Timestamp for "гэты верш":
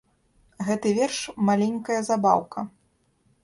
0.69-1.19